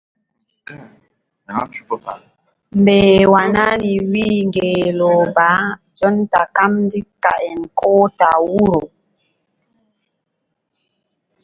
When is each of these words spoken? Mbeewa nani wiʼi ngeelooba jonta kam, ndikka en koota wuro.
Mbeewa 2.79 3.43
nani 3.53 3.91
wiʼi 4.11 4.37
ngeelooba 4.47 5.47
jonta 5.97 6.41
kam, 6.55 6.71
ndikka 6.85 7.31
en 7.49 7.59
koota 7.79 8.29
wuro. 8.51 8.79